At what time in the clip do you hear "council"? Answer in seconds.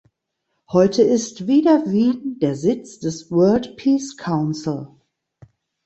4.17-4.87